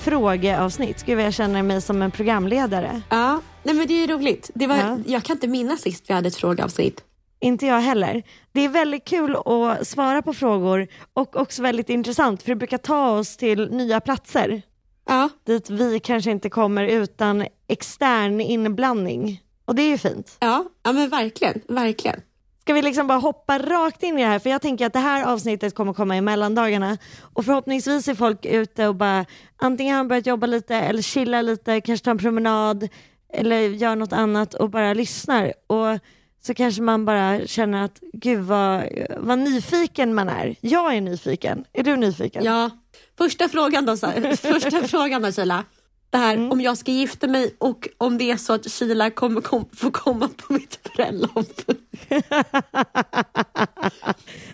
[0.00, 1.02] frågeavsnitt.
[1.06, 3.02] Gud vad jag känner mig som en programledare.
[3.08, 4.50] Ja, nej men det är ju roligt.
[4.54, 4.98] Det var, Ja.
[5.06, 7.04] Jag kan inte minnas sist vi hade ett frågeavsnitt.
[7.40, 8.22] Inte jag heller.
[8.52, 12.78] Det är väldigt kul att svara på frågor och också väldigt intressant för det brukar
[12.78, 14.62] ta oss till nya platser
[15.08, 19.40] Ja, dit vi kanske inte kommer utan extern inblandning.
[19.64, 20.36] Och det är ju fint.
[20.40, 22.20] ja, ja men verkligen, verkligen.
[22.60, 24.38] Ska vi liksom bara hoppa rakt in i det här?
[24.38, 26.98] För jag tänker att det här avsnittet kommer komma i mellandagarna.
[27.20, 31.80] Och förhoppningsvis är folk ute och bara antingen har börjat jobba lite eller chilla lite,
[31.80, 32.88] kanske ta en promenad
[33.32, 35.52] eller gör något annat och bara lyssnar.
[35.66, 35.98] Och
[36.42, 38.84] så kanske man bara känner att gud vad,
[39.18, 40.56] vad nyfiken man är.
[40.60, 41.64] Jag är nyfiken.
[41.72, 42.44] Är du nyfiken?
[42.44, 42.70] Ja,
[43.18, 43.96] första frågan då,
[44.36, 45.64] första frågan då Kila.
[46.10, 46.52] Det här Mm.
[46.52, 49.90] om jag ska gifta mig och om det är så att Kila kommer kom, få
[49.90, 51.48] komma på mitt bröllop.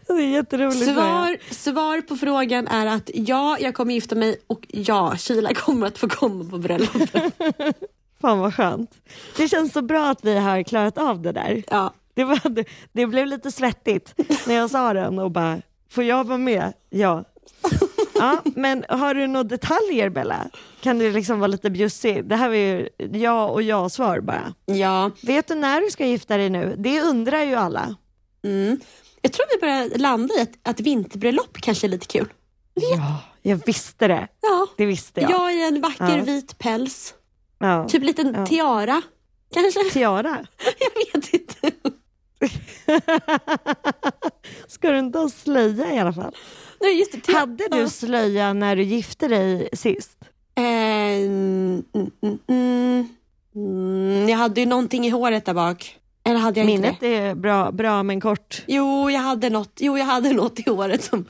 [0.07, 0.85] Det är jätteroligt.
[0.85, 5.87] Svar, svar på frågan är att ja, jag kommer gifta mig och ja, Kila kommer
[5.87, 7.11] att få komma på bröllopet.
[8.21, 8.91] Fan vad skönt.
[9.37, 11.63] Det känns så bra att vi har klarat av det där.
[11.71, 12.41] Ja, Det, var,
[12.93, 14.15] det blev lite svettigt
[14.47, 15.59] när jag sa den och bara,
[15.91, 16.73] får jag vara med?
[16.91, 17.25] Ja.
[18.19, 18.43] Ja.
[18.45, 20.49] Men har du några detaljer Bella?
[20.81, 22.25] Kan du liksom vara lite bjussig?
[22.25, 24.55] Det här var ju ja och ja-svar bara.
[24.67, 25.11] ja.
[25.23, 26.75] Vet du när du ska gifta dig nu?
[26.79, 27.95] Det undrar ju alla.
[28.45, 28.81] Mm.
[29.23, 32.29] Jag tror vi börjar landa i att, att vinterbröllop kanske är lite kul.
[32.75, 34.29] Ja, jag visste det.
[34.43, 35.31] Ja, Det visste jag.
[35.31, 36.25] jag i en vacker Ja.
[36.25, 37.15] vit päls.
[37.59, 37.89] Ja.
[37.89, 38.47] Typ liten Ja.
[38.47, 39.03] tiara,
[39.55, 39.81] kanske?
[39.93, 40.47] Tiara?
[40.79, 41.71] Jag vet inte.
[44.69, 46.35] Ska du inte ha slöja i alla fall?
[46.81, 47.33] Nej, just det.
[47.33, 50.19] Hade du slöja när du gifte dig sist?
[50.55, 51.83] Eh, mm,
[52.49, 53.09] mm,
[53.55, 55.99] mm, jag hade ju någonting i håret där bak.
[56.25, 57.17] Eller hade jag inte Minnet det?
[57.17, 58.63] är bra, bra men kort.
[58.67, 61.25] Jo, jag hade något, jo, jag hade något i håret som,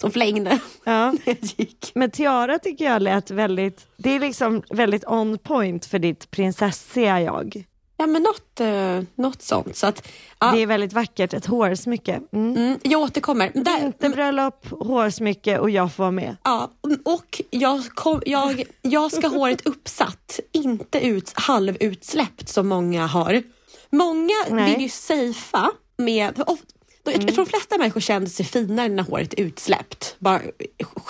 [0.00, 0.50] som flängde
[0.84, 1.12] Ja.
[1.12, 1.92] när jag gick.
[1.94, 7.20] Men tiara tycker jag lät väldigt, det är liksom väldigt on point för ditt prinsessiga
[7.20, 7.64] jag.
[7.96, 9.76] Ja, men något, eh, något sånt.
[9.76, 10.08] Så att,
[10.38, 12.20] ja, Det är väldigt vackert, ett hårsmycke.
[12.32, 12.56] Mm.
[12.56, 13.50] mm, jag återkommer.
[13.54, 16.36] Där, Vinterbröllop, hårsmycke och jag får vara med.
[16.44, 16.70] Ja,
[17.04, 23.42] och jag, kom, jag, jag ska ha håret uppsatt, inte ut, halvutsläppt som många har.
[23.90, 24.72] Många Nej.
[24.72, 26.36] vill ju safea med...
[26.36, 26.60] för of-
[27.04, 30.40] Jag tror de flesta människor känner sig finare när håret är utsläppt, bara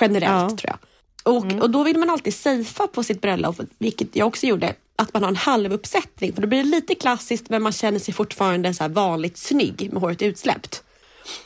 [0.00, 0.56] generellt Ja.
[0.56, 0.78] tror jag.
[1.24, 5.14] Och, och då vill man alltid safea på sitt bröllop, vilket jag också gjorde, att
[5.14, 6.32] man har en halvuppsättning.
[6.32, 10.02] För då blir det lite klassiskt men man känner sig fortfarande så vanligt snygg med
[10.02, 10.82] håret utsläppt.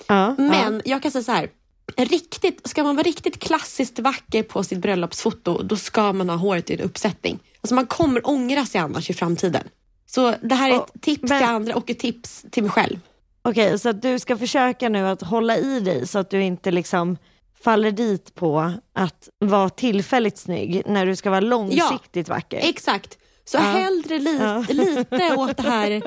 [0.07, 1.51] Ja, Men jag kan säga så här.
[1.97, 6.71] Riktigt, ska man vara riktigt klassiskt vacker på sitt bröllopsfoto, då ska man ha håret
[6.71, 7.39] i en uppsättning.
[7.61, 9.69] Alltså man kommer ångra sig annars i framtiden.
[10.07, 12.72] Så det här är ett Och- tips men- till andra och ett tips till mig
[12.72, 12.99] själv.
[13.42, 16.71] Okej, så att du ska försöka nu att hålla i dig så att du inte
[16.71, 17.16] liksom
[17.65, 22.60] faller dit på att vara tillfälligt snygg när du ska vara långsiktigt vacker.
[22.63, 23.19] Exakt.
[23.48, 23.60] Så Ja.
[23.63, 24.65] hellre li Ja.
[24.69, 26.03] lite åt det här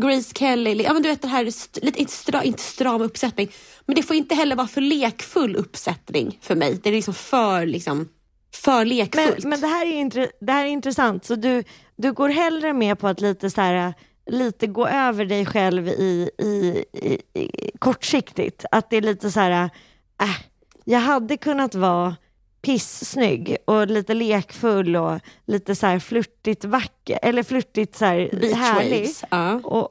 [0.00, 1.44] Grace Kelly, ja men du vet det här,
[1.84, 3.50] lite, inte, stra, inte stram uppsättning.
[3.86, 6.80] Men det får inte heller vara för lekfull uppsättning för mig.
[6.82, 8.08] Det är liksom för, liksom,
[8.54, 9.44] för Men, lekfullt.
[9.44, 11.64] men det, här är det här är intressant, så du,
[11.96, 13.94] du går hellre med på att lite, så här,
[14.30, 18.64] lite gå över dig själv i, i, i, i kortsiktigt.
[18.70, 19.70] Att det är lite så här,
[20.22, 20.28] äh,
[20.84, 22.16] jag hade kunnat vara
[22.62, 28.54] pissnygg och lite lekfull och lite så här flörtigt vacker, eller flörtigt så här Beach
[28.54, 28.98] härlig.
[28.98, 29.24] waves.
[29.30, 29.54] Ja.
[29.54, 29.88] Och,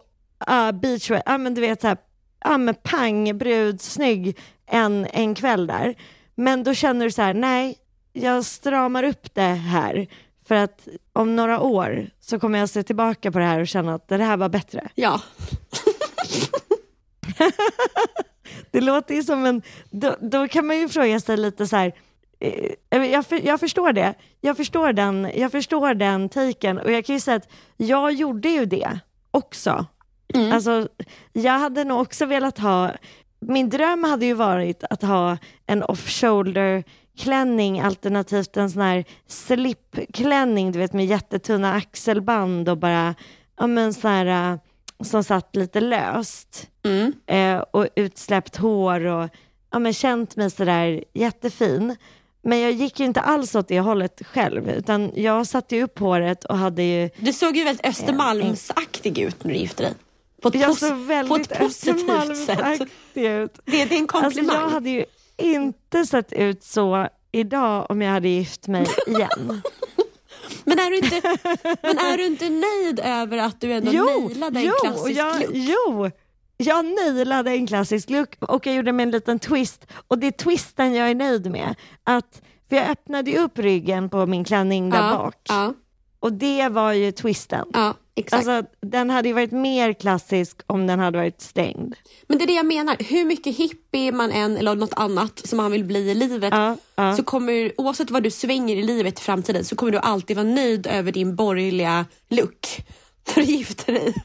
[0.50, 1.98] uh, beach wave, ja men du vet så här,
[2.44, 4.38] ja men pang, brud, snygg
[4.68, 5.96] en, en kväll där.
[6.36, 7.78] Men då känner du så här, nej,
[8.14, 10.08] jag stramar upp det här.
[10.48, 13.96] För att om några år så kommer jag se tillbaka på det här och känna
[13.96, 14.90] att det här var bättre.
[14.96, 15.22] ja.
[18.72, 21.94] Det låter ju som en, då, då kan man ju fråga sig lite så här,
[22.90, 27.16] jag, för, jag förstår det, jag förstår den, jag förstår den taken och jag kan
[27.16, 29.00] ju säga att jag gjorde ju det
[29.32, 29.86] också.
[30.54, 30.88] Alltså,
[31.34, 32.92] jag hade nog också velat ha,
[33.40, 36.84] min dröm hade ju varit att ha en off-shoulder
[37.18, 43.16] klänning alternativt en sån här slipklänning, du vet med jättetunna axelband och bara,
[43.58, 44.60] ja men sån här, eh,
[45.04, 46.70] som satt lite löst.
[47.26, 49.30] Eh, och utsläppt hår och
[49.72, 51.96] ja, men känt mig sådär jättefin.
[52.44, 56.00] Men jag gick ju inte alls åt det hållet själv, utan jag satte ju upp
[56.00, 59.94] håret och hade ju Du såg ju väldigt Östermalmsaktig ut när du gifte dig.
[60.42, 62.82] På ett, Jag såg på väldigt ett positivt sätt.
[62.82, 62.90] Ut.
[63.14, 64.56] Det, det är en Alltså komplimang.
[64.56, 65.06] jag hade ju
[65.38, 69.62] inte sett ut så idag om jag hade gift mig igen.
[70.64, 71.22] men, är du inte,
[71.82, 75.50] men är du inte nöjd över att du ändå nailade en jo, klassisk jag, look?
[75.54, 76.12] Jo,
[76.64, 79.88] jag nailade en klassisk look och jag gjorde med en liten twist.
[80.08, 81.76] Och det är twisten jag är nöjd med.
[82.04, 85.36] Att, för jag öppnade ju upp ryggen på min klänning där ja, bak.
[85.50, 85.74] Ja,
[86.20, 87.66] Och det var ju twisten.
[87.74, 88.48] ja, exakt.
[88.48, 91.96] Alltså, den hade ju varit mer klassisk om den hade varit stängd.
[92.28, 92.96] Men det är det jag menar.
[93.00, 96.78] Hur mycket hippie man än eller något annat som man vill bli i livet Ja,
[96.96, 97.16] ja.
[97.16, 100.48] så kommer oavsett vad du svänger i livet i framtiden så kommer du alltid vara
[100.48, 102.68] nöjd över din borgerliga look
[103.28, 104.14] när du gifter dig.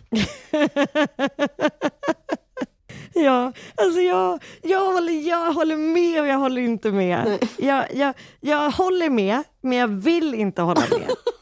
[3.19, 7.49] Ja, alltså jag, jag, håller, jag håller med och jag håller inte med.
[7.59, 11.11] Jag, jag, jag håller med, men jag vill inte hålla med.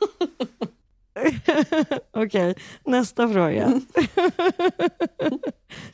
[2.12, 2.54] Okej,
[2.84, 3.80] nästa fråga.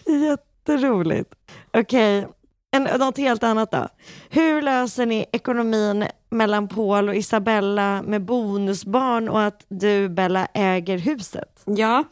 [0.06, 1.34] Jätteroligt.
[1.72, 2.26] Okej,
[2.70, 3.88] en, något helt annat då.
[4.31, 10.99] Hur löser ni ekonomin mellan Paul och Isabella med bonusbarn och att du, Bella, äger
[10.99, 11.62] huset?
[11.64, 12.05] Ja,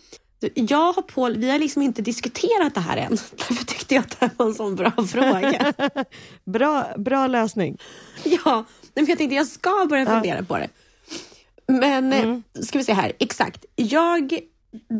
[0.55, 3.10] jag och Paul, vi har liksom inte diskuterat det här än.
[3.49, 5.72] Därför tyckte jag att det här var en sån bra fråga.
[6.44, 7.78] Bra, bra lösning.
[8.25, 8.64] Ja,
[8.94, 10.69] men jag tänkte jag ska börja fundera på det.
[11.66, 12.43] Men mm.
[12.62, 13.64] ska vi se här, exakt.
[13.76, 14.38] Jag,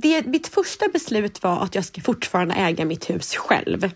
[0.02, 3.90] det, mitt första beslut var att jag ska fortfarande äga mitt hus själv.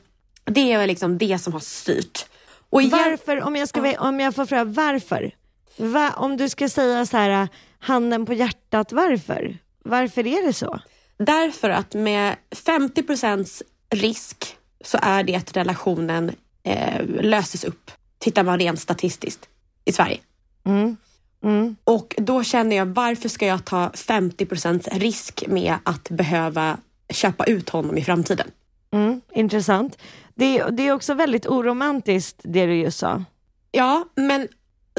[0.45, 2.27] Det är väl liksom det som har styrt.
[2.71, 5.35] Och igen, Varför, om jag, ska, om jag får fråga, varför?
[5.77, 7.49] Va, om du ska säga så här,
[7.79, 9.59] handen på hjärtat, varför?
[9.85, 10.81] Varför är det så?
[11.17, 17.91] Därför att med 50 procents risk så är det att relationen eh, löses upp.
[18.19, 19.49] Tittar man rent statistiskt
[19.85, 20.19] i Sverige.
[20.65, 20.97] Mm.
[21.45, 21.77] Mm.
[21.85, 26.79] Och då känner jag, varför ska jag ta 50 procents risk med att behöva
[27.09, 28.51] köpa ut honom i framtiden?
[28.91, 29.21] Mm.
[29.33, 29.99] Intressant.
[30.35, 33.25] Det, det är också väldigt oromantiskt det du just sa.
[33.73, 34.49] Ja, men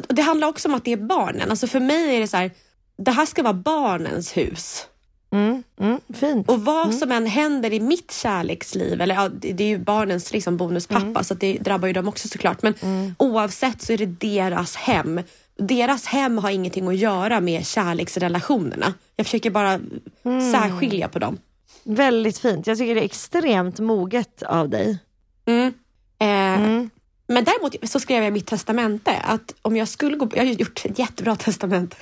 [0.08, 1.50] det handlar också om att det är barnen.
[1.50, 2.52] Alltså för mig är det så här,
[2.98, 4.88] det här ska vara barnens hus.
[5.32, 5.64] Mm.
[5.80, 6.00] Mm.
[6.14, 6.50] Fint.
[6.50, 10.58] Och vad som än händer i mitt kärleksliv, eller ja, det, är ju barnens liksom
[10.58, 12.62] bonuspappa så att det drabbar ju dem också såklart.
[12.62, 12.74] Men
[13.20, 15.22] oavsett så är det deras hem.
[15.58, 18.94] Deras hem har ingenting att göra med kärleksrelationerna.
[19.16, 19.80] Jag försöker bara
[20.52, 21.38] särskilja på dem.
[21.84, 22.68] Väldigt fint.
[22.68, 25.00] Jag tycker det är extremt moget av dig.
[25.46, 25.68] Mm.
[26.20, 26.88] Eh,
[27.28, 30.30] Men däremot så skrev jag mitt testamente att om jag skulle gå...
[30.36, 31.96] Jag har gjort ett jättebra testamente.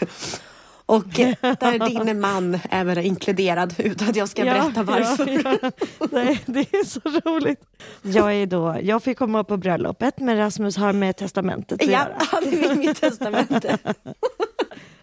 [0.86, 5.42] Och eh, där din man även är inkluderad utan att jag ska berätta varför.
[5.44, 5.72] Ja, ja.
[6.12, 7.62] Nej, det är så roligt.
[8.02, 11.92] Jag, är då, jag fick komma på bröllopet men Rasmus har med testamentet att Ja,
[11.92, 12.16] göra.
[12.32, 13.78] han är med i mitt testamente.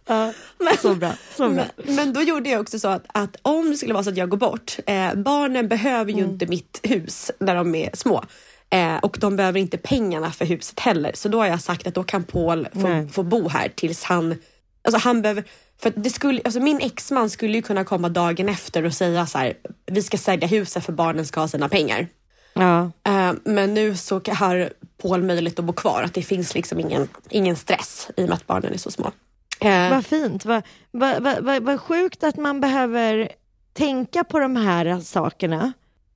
[0.09, 1.13] Ja, Men, så bra.
[1.37, 1.65] Så bra.
[1.77, 4.17] men, men då gjorde jag också så att, att om det skulle vara så att
[4.17, 8.25] jag går bort, eh, barnen behöver ju inte mitt hus när de är små.
[8.71, 11.13] Eh, och de behöver inte pengarna för huset heller.
[11.15, 14.35] Så då har jag sagt att då kan Paul få, få bo här tills han...
[14.83, 15.45] Alltså han behöver,
[15.83, 19.39] för det skulle, alltså min exman skulle ju kunna komma dagen efter och säga så
[19.39, 19.55] här,
[19.87, 22.07] vi ska sälja huset för barnen ska ha sina pengar.
[22.53, 22.91] Ja.
[23.07, 24.73] Eh, men nu så har
[25.03, 28.37] Paul möjlighet att bo kvar, att det finns liksom ingen, ingen stress i och med
[28.37, 29.13] att barnen är så små.
[29.61, 30.45] Eh, Vad fint.
[30.45, 33.29] Vad, vad, vad, vad, vad sjukt att man behöver
[33.73, 35.73] tänka på de här sakerna.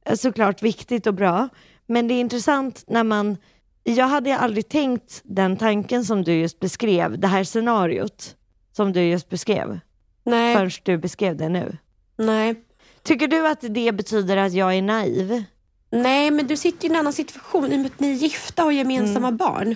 [0.07, 1.49] Eh, Såklart viktigt och bra.
[1.87, 3.37] Men det är intressant när man...
[3.85, 8.37] Jag hade aldrig tänkt den tanken som du just beskrev, det här scenariot
[8.73, 9.81] som du just beskrev,
[10.25, 11.77] nej, förrän du beskrev det nu.
[12.17, 12.55] nej.
[13.03, 15.43] Tycker du att det betyder att jag är naiv?
[15.91, 18.65] Nej, men du sitter i en annan situation i och med att ni är gifta
[18.65, 19.75] och gemensamma barn.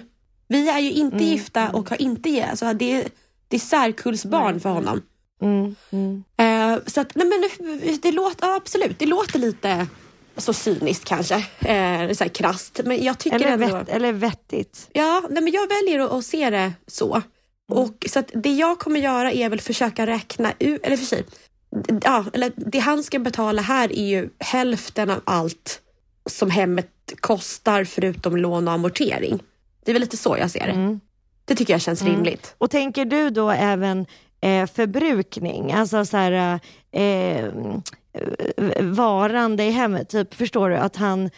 [0.49, 3.08] Vi är ju inte Mm, gifta och har inte alltså det,
[3.60, 5.02] särkullsbarn för honom.
[5.42, 6.24] Mm, mm.
[6.38, 7.40] Eh, så att, nej men
[7.80, 9.86] det- det låter, ja, absolut, det låter lite
[10.36, 12.80] så cyniskt kanske, eh, så här krasst.
[12.84, 13.66] Men jag tycker Eller, ändå...
[13.78, 14.88] vett, eller vettigt.
[14.92, 17.22] Ja, nej, men jag väljer att, att se det så.
[17.68, 21.24] Och, så att det jag kommer göra är väl försöka räkna ut, eller för sig,
[22.02, 25.80] ja, eller det han ska betala här är ju hälften av allt
[26.30, 29.38] som hemmet kostar förutom lån och amortering.
[29.84, 30.72] Det är väl lite så jag ser det.
[30.72, 31.00] Mm.
[31.46, 32.54] Det tycker jag känns rimligt.
[32.58, 34.06] Och tänker du då även
[34.40, 36.60] eh, förbrukning, alltså så här,
[36.92, 37.50] eh, eh,
[38.80, 41.30] varande i hemmet, typ förstår du att han, eh,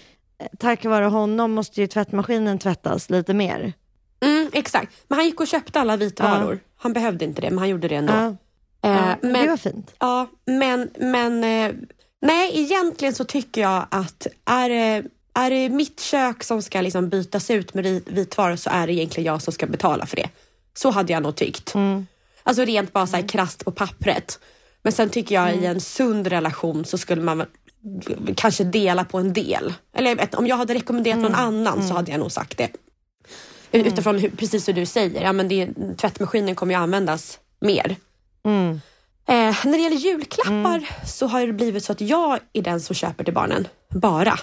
[0.58, 3.72] tack vare honom måste ju tvättmaskinen tvättas lite mer.
[4.20, 4.92] Mm, exakt.
[5.08, 6.58] Men han gick och köpte alla vitvaror.
[6.76, 8.12] Han behövde inte det, men han gjorde det ändå.
[8.12, 8.36] Ja,
[8.82, 9.94] Eh, ja, det men, var fint.
[9.98, 11.74] Ja, men, men eh,
[12.22, 15.04] nej, egentligen så tycker jag att är det,
[15.38, 19.26] är det mitt kök som ska liksom bytas ut med vitvaror så är det egentligen
[19.26, 20.28] jag som ska betala för det.
[20.74, 21.74] Så hade jag nog tyckt.
[22.42, 24.38] Alltså rent bara så här krasst på pappret.
[24.82, 27.46] Men sen tycker jag i en sund relation så skulle man
[28.36, 29.74] kanske dela på en del.
[29.94, 32.70] Eller vet, om jag hade rekommenderat någon annan så hade jag nog sagt det.
[33.72, 37.96] Utifrån hur, precis hur du säger, ja, men det, tvättmaskinen kommer ju användas mer.
[38.44, 38.80] Mm.
[39.26, 42.94] Eh, när det gäller julklappar så har det blivit så att jag är den som
[42.94, 44.38] köper till barnen, bara.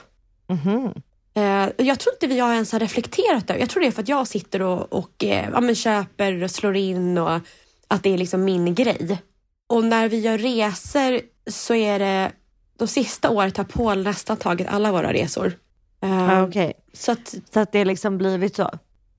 [0.48, 0.94] Mhm.
[1.38, 4.02] Eh, jag tror inte vi har ens har reflekterat över Jag tror det är för
[4.02, 7.40] att jag sitter och, och eh, ja, men köper och slår in och
[7.88, 9.22] att det är liksom min grej.
[9.68, 11.22] Och när vi gör resor
[11.52, 12.32] så är det,
[12.78, 15.54] de sista året har Paul nästan tagit alla våra resor.
[16.02, 18.70] Eh, Ja, Okej, Så att, så att det liksom blivit så.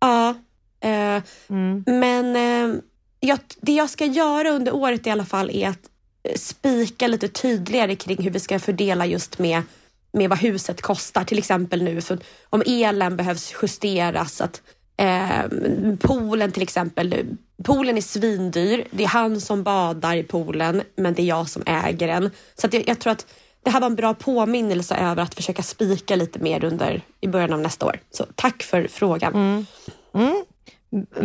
[0.00, 0.34] ja.
[0.80, 1.84] Eh, Mm.
[1.86, 2.76] Men eh,
[3.20, 5.90] jag, det jag ska göra under året i alla fall är att
[6.36, 9.62] spika lite tydligare kring hur vi ska fördela just med,
[10.16, 11.24] med vad huset kostar.
[11.24, 12.18] Till exempel nu för
[12.50, 14.40] om elen behövs justeras.
[14.40, 14.62] Att,
[14.96, 15.50] eh,
[16.00, 17.26] poolen till exempel.
[17.64, 18.84] Poolen är svindyr.
[18.90, 22.30] Det är han som badar i poolen men det är jag som äger den.
[22.54, 23.26] Så att jag, jag tror att
[23.64, 27.52] det här var en bra påminnelse över att försöka spika lite mer under i början
[27.52, 28.00] av nästa år.
[28.10, 29.34] Så tack för frågan.
[29.34, 29.66] Mm.
[30.14, 30.44] Mm.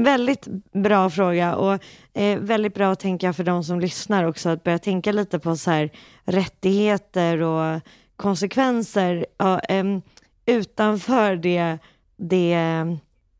[0.03, 1.79] Väldigt bra fråga och
[2.13, 5.55] eh, väldigt bra att tänka för de som lyssnar också att börja tänka lite på
[5.55, 5.89] så här,
[6.25, 7.81] rättigheter och
[8.21, 10.01] konsekvenser ja, em,
[10.45, 11.77] utanför det,
[12.17, 12.51] det,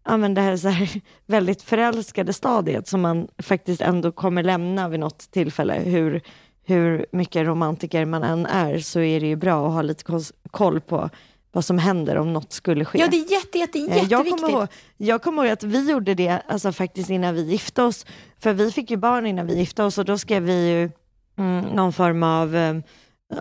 [0.06, 4.90] ja, men det här, så här väldigt förälskade stadiet som man faktiskt ändå kommer lämna
[4.90, 5.74] vid något tillfälle.
[5.74, 6.22] Hur,
[6.66, 10.04] hur mycket romantiker man än är så är det ju bra att ha lite
[10.52, 11.10] koll på
[11.52, 13.00] vad som händer om något skulle ske.
[13.00, 14.12] Ja, det är jätte, jätte, Eh, jätteviktigt.
[14.12, 17.84] Jag kommer, ihåg, jag kommer ihåg att vi gjorde det alltså faktiskt innan vi gifte
[17.84, 18.06] oss.
[18.40, 20.92] För vi fick ju barn innan vi gifte oss och då skrev vi ju
[21.38, 22.76] mm, någon form av, eh,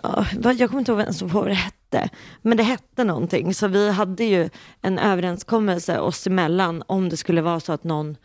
[0.03, 2.09] ja, jag kommer inte ihåg ens vad det hette,
[2.41, 3.53] men det hette någonting.
[3.53, 4.49] Så vi hade ju
[4.81, 8.17] en överenskommelse oss emellan om det skulle vara så att någon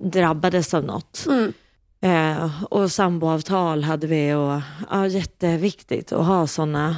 [0.00, 1.26] drabbades av något.
[1.26, 1.52] Mm.
[2.02, 6.96] Eh, och samboavtal hade vi och ja, jätteviktigt att ha sådana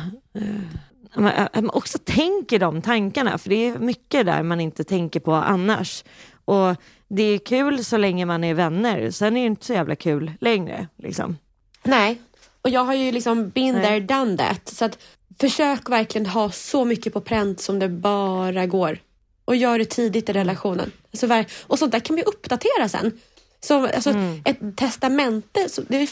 [1.15, 5.21] men, äh, man också tänker de tankarna, för det är mycket där man inte tänker
[5.21, 6.05] på annars.
[6.45, 6.77] Och
[7.09, 10.33] det är kul så länge man är vänner, sen är det inte så jävla kul
[10.41, 10.89] längre.
[10.97, 11.37] Liksom.
[11.83, 12.21] Nej,
[12.63, 13.85] och jag har ju liksom been Nej.
[13.85, 14.69] there, done that.
[14.69, 14.99] Så att
[15.41, 18.99] försök verkligen ha så mycket på pränt som det bara går.
[19.45, 20.93] Och gör det tidigt i relationen.
[21.13, 23.21] Alltså, och sånt där kan vi uppdatera sen.
[23.61, 24.43] Så, alltså, Mm.
[24.45, 26.09] Ett testamente, så, det är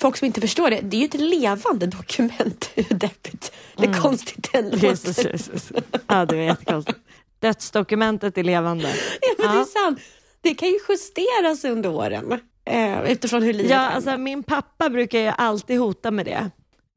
[0.00, 2.70] folk som inte förstår det, det är ju ett levande dokument.
[2.74, 4.76] Hur deppigt, eller konstigt det låter.
[4.76, 4.90] Mm.
[4.90, 5.72] Jesus, Jesus.
[6.06, 6.98] Ja, det var jättekonstigt.
[7.40, 8.94] Dödsdokumentet är levande.
[9.20, 9.98] Ja, men det är sant.
[10.40, 12.40] Det kan ju justeras under åren.
[12.68, 16.50] Eh, utifrån hur livet Ja, alltså, min pappa brukar ju alltid hota med det.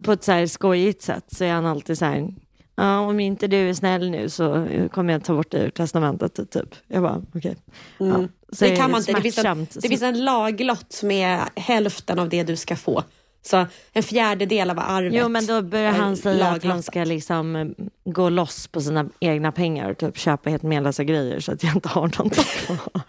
[0.03, 2.33] På ett så här skojigt sätt så är han alltid så här,
[2.75, 6.51] ja, om inte du är snäll nu så kommer jag ta bort det ur testamentet.
[6.51, 6.75] Typ.
[6.87, 7.55] Jag bara, okej.
[7.97, 9.13] Ja, så det kan man inte.
[9.13, 13.03] Det finns, en, det finns en laglott som är hälften av det du ska få.
[13.43, 15.13] Så en fjärdedel av arvet.
[15.13, 16.85] Jo men då börjar han säga att han laglottat.
[16.85, 17.67] ska liksom eh,
[18.05, 21.75] gå loss på sina egna pengar och typ köpa helt menlösa grejer så att jag
[21.75, 23.01] inte har någonting kvar.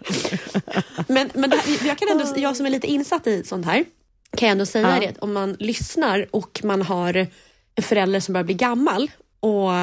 [1.07, 3.85] Men, men det här, jag, kan ändå, jag som är lite insatt i sånt här
[4.37, 4.99] kan ändå säga Ja.
[4.99, 7.27] det att om man lyssnar och man har
[7.75, 9.75] en förälder som börjar bli gammal och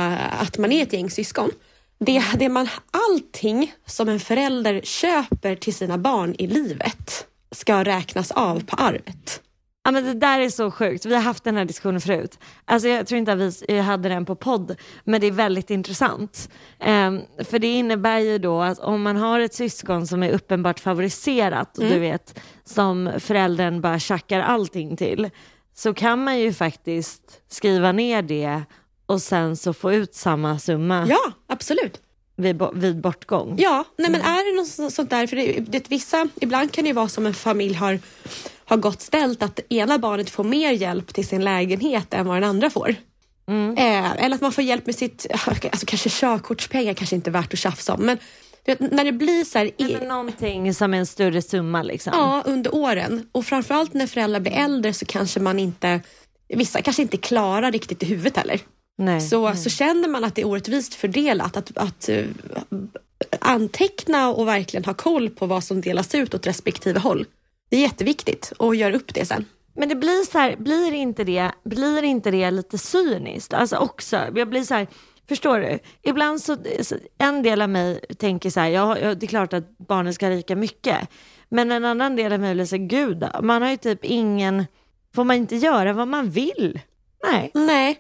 [0.43, 1.51] att man är ett gäng syskon.
[1.99, 8.31] Det, det man, allting som en förälder köper till sina barn i livet ska räknas
[8.31, 9.41] av på arvet.
[9.83, 11.07] Ja, men det där är så sjukt.
[11.07, 12.39] Vi har haft den här diskussionen förut.
[12.65, 16.51] Alltså, jag tror inte att vi hade den på podd, men det är väldigt intressant.
[16.81, 20.81] Ehm, för det innebär ju då att om man har ett syskon som är uppenbart
[20.81, 25.31] favoriserat och du vet, som föräldern bara tjackar allting till,
[25.75, 28.63] så kan man ju faktiskt skriva ner det
[29.07, 31.07] och sen så få ut samma summa.
[31.09, 32.01] Ja, absolut.
[32.37, 33.55] vid, vid bortgång.
[33.59, 36.85] Ja, nej men är det något så- sånt där, för det, det, vissa, ibland kan
[36.85, 37.99] det ju vara som en familj har,
[38.71, 42.45] har gott ställt att ena barnet får mer hjälp till sin lägenhet än vad den
[42.45, 42.95] andra får.
[43.77, 47.53] Eh, eller att man får hjälp med sitt, alltså kanske körkortspengar kanske inte är värt
[47.53, 48.19] att tjafsa om, men
[48.67, 52.13] vet, när det blir så här, i, Men någonting som är en större summa liksom.
[52.17, 56.01] ja, under åren och framförallt när föräldrar blir äldre så kanske man inte,
[56.49, 58.61] vissa kanske inte klarar riktigt i huvudet heller.
[58.99, 59.21] Nej.
[59.21, 62.25] Så, så känner man att det är orättvist fördelat, att, att eh,
[63.39, 67.27] anteckna och verkligen ha koll på vad som delas ut åt respektive håll.
[67.71, 69.45] Det är jätteviktigt och gör upp det sen.
[69.75, 73.55] Men det blir så här, blir inte det, blir inte det lite cyniskt?
[73.55, 74.87] Alltså också, jag blir så här,
[75.29, 75.79] förstår du?
[76.03, 76.57] Ibland så,
[77.19, 80.35] en del av mig tänker så här, ja, det är klart att barnen ska ha
[80.35, 80.99] lika mycket.
[81.49, 84.67] Men en annan del av mig blir så här, gud, man har ju typ ingen,
[85.15, 86.81] får man inte göra vad man vill?
[87.31, 87.51] Nej.
[87.55, 87.99] Nej,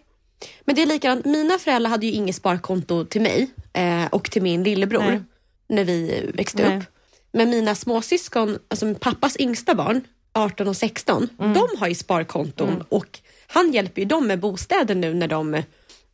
[0.64, 1.24] men det är likadant.
[1.24, 5.22] Mina föräldrar hade ju inget sparkonto till mig eh, och till min lillebror Nej.
[5.68, 6.78] när vi växte Nej.
[6.78, 6.84] upp.
[7.32, 10.00] Men mina småsyskon, alltså pappas yngsta barn,
[10.32, 15.14] 18 och 16, de har ju sparkonton och han hjälper ju dem med bostäder nu
[15.14, 15.62] när de,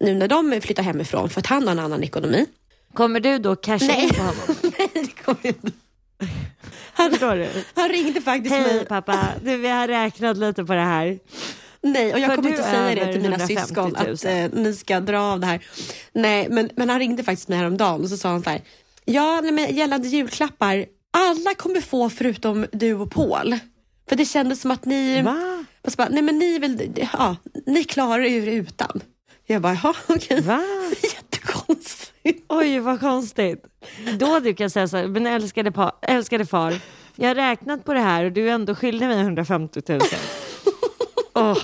[0.01, 2.47] nu när de flyttar hemifrån för att han har en annan ekonomi.
[2.95, 4.03] Kommer du då casha Nej.
[4.05, 4.35] in på honom?
[4.63, 5.71] Nej, det kommer inte.
[6.93, 8.87] Han, han ringde faktiskt Hej mig.
[8.87, 11.19] pappa, du, vi har räknat lite på det här.
[11.81, 13.67] Nej, och jag För kommer inte säga det till mina 150 000.
[13.67, 15.67] syskon att eh, ni ska dra av det här.
[16.13, 18.63] Nej, men, men han ringde faktiskt mig häromdagen och så sa han så här.
[19.05, 20.87] Ja, nej, men gällande julklappar.
[21.19, 23.59] Alla kommer få förutom du och Paul.
[24.09, 25.23] För det kändes som att ni...
[25.23, 25.65] Va?
[25.83, 29.01] Och så bara, nej men ni vill, ja, ni klarar er utan.
[29.47, 30.41] Jag bara, ja okej.
[30.41, 30.63] Va?
[31.03, 32.45] Jättekonstigt.
[32.49, 33.65] Oj, vad konstigt.
[34.19, 36.81] Då du kan säga så här, men älskade, pa, älskade far,
[37.17, 40.01] jag har räknat på det här och du är ändå skyldig mig 150 000.
[41.35, 41.59] Åh,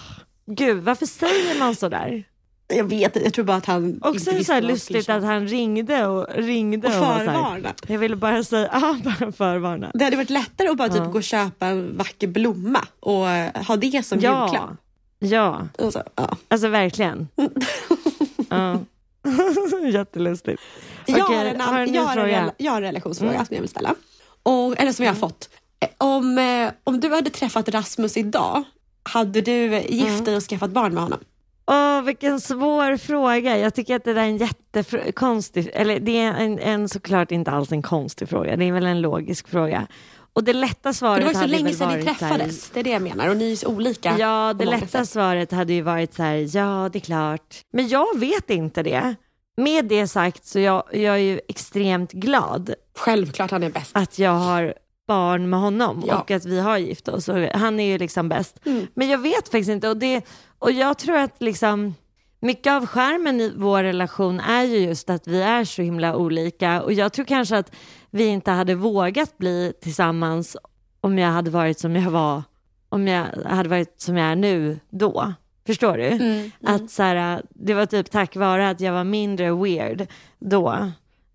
[0.47, 2.25] gud, varför säger man så där?
[2.69, 5.23] Jag vet jag tror bara att han Också inte så visste här skulle lustigt att
[5.25, 7.75] han ringde och ringde Och och, var så här, förvarna.
[7.87, 9.91] Jag ville bara säga, ja, bara förvarna.
[9.95, 11.05] Det hade varit lättare att bara typ Ja.
[11.05, 14.71] gå och köpa en vacker blomma och eh, ha det som Ja, julklapp.
[15.19, 16.37] ja, Och så, ja.
[16.49, 17.29] alltså verkligen.
[18.49, 18.79] ja.
[19.93, 20.61] Jättelustigt.
[21.07, 23.47] Jag Okej, har en, har en jag en, jag har en relationsfråga Mm.
[23.47, 23.95] som jag vill ställa.
[24.43, 25.49] Och, eller som jag har fått.
[25.81, 28.63] Eh, Om, eh, om du hade träffat Rasmus idag,
[29.03, 30.25] hade du gift Mm.
[30.25, 31.19] dig och skaffat barn med honom?
[31.67, 33.59] Åh, vilken svår fråga.
[33.59, 37.51] Jag tycker att det där är en jättekonstig, eller det är en, en såklart inte
[37.51, 39.87] alls en konstig fråga, det är väl en logisk fråga.
[40.35, 42.71] Och det lätta svaret det var ju så länge sedan ni så här- träffades.
[42.71, 43.29] Det är det jag menar.
[43.29, 44.17] Och ni är så olika.
[44.19, 45.09] Ja, det lätta sätt.
[45.09, 47.57] svaret hade ju varit så här, ja det är klart.
[47.73, 49.15] Men jag vet inte det.
[49.57, 53.91] Med det sagt så jag, jag är ju extremt glad Självklart han är bäst.
[53.93, 54.75] att jag har
[55.07, 56.21] barn med honom Ja.
[56.21, 57.29] och att vi har gift oss.
[57.55, 58.61] Han är ju liksom bäst.
[58.67, 58.87] Mm.
[58.95, 59.89] Men jag vet faktiskt inte.
[59.89, 60.27] Och, det,
[60.59, 61.95] och jag tror att liksom,
[62.41, 66.83] mycket av skärmen i vår relation är ju just att vi är så himla olika.
[66.83, 67.73] Och jag tror kanske att
[68.11, 70.57] vi inte hade vågat bli tillsammans
[71.01, 72.43] om jag hade varit som jag var,
[72.89, 75.33] om jag hade varit som jag är nu då.
[75.67, 76.07] Förstår du?
[76.09, 76.51] Mm.
[76.65, 80.07] Att så här, det var typ tack vare att jag var mindre weird
[80.39, 80.91] då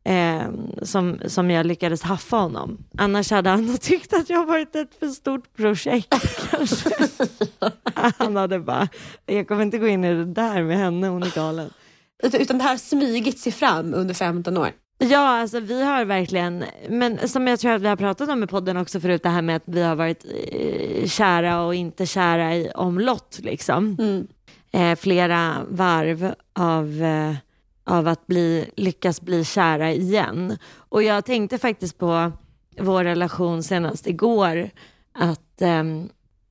[0.07, 0.47] eh,
[0.81, 2.77] som, som jag lyckades haffa honom.
[2.97, 6.89] Annars hade han tyckt att jag varit ett för stort projekt kanske.
[8.17, 8.87] han hade bara,
[9.25, 11.69] jag kommer inte gå in i det där med henne, hon är galen.
[12.23, 14.71] Utan utan det här har smygit sig fram under 15 år.
[14.99, 18.47] Ja, alltså vi har verkligen, men som jag tror att vi har pratat om i
[18.47, 22.55] podden också förut, det här med att vi har varit eh, kära och inte kära
[22.55, 23.97] i omlott liksom.
[23.99, 24.27] Mm.
[24.71, 27.35] Eh, flera varv av, eh,
[27.87, 30.57] av att bli, lyckas bli kära igen.
[30.75, 32.31] Och jag tänkte faktiskt på
[32.79, 34.69] vår relation senast igår,
[35.13, 35.83] att, eh,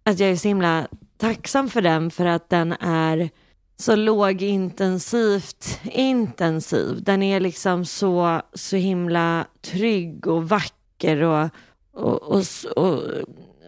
[0.02, 3.30] att jag är så himla tacksam för den, för att den är
[3.78, 7.02] så lågintensivt intensiv.
[7.02, 11.48] Den är liksom så, så himla trygg och vacker och,
[11.92, 12.42] och, och,
[12.76, 13.02] och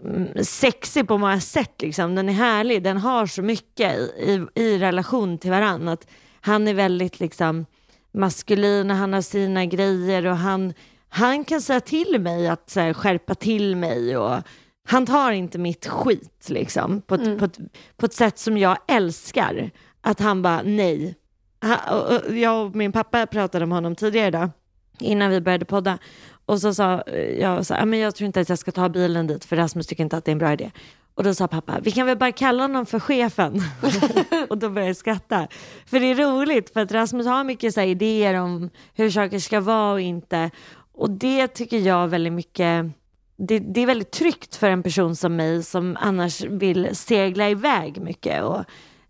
[0.04, 1.82] mm, sexig på många sätt.
[1.82, 2.14] Liksom.
[2.14, 4.22] Den är härlig, den har så mycket i,
[4.54, 5.92] i, i relation till varandra.
[5.92, 6.06] Att
[6.40, 7.66] han är väldigt liksom,
[8.12, 10.72] maskulin och han har sina grejer och han,
[11.08, 14.42] han kan säga till mig att så här, skärpa till mig och
[14.88, 17.58] han tar inte mitt skit liksom på ett, på ett,
[17.96, 19.70] på ett sätt som jag älskar.
[20.00, 21.14] Att han bara nej.
[22.30, 24.50] Jag och min pappa pratade om honom tidigare idag
[25.00, 25.98] innan vi började podda.
[26.46, 27.02] Och så sa
[27.38, 29.56] jag så här, "Ah, men jag tror inte att jag ska ta bilen dit för
[29.56, 30.70] Rasmus tycker inte att det är en bra idé.
[31.18, 33.62] Och då sa pappa, vi kan väl bara kalla honom för chefen.
[34.48, 35.48] och då började jag skratta.
[35.86, 39.38] För det är roligt, för att Rasmus har mycket så här idéer om hur saker
[39.38, 40.50] ska vara och inte.
[40.92, 42.86] Och det tycker jag väldigt mycket,
[43.36, 48.00] det, det är väldigt tryggt för en person som mig som annars vill segla iväg
[48.00, 48.42] mycket.
[48.42, 48.64] Och,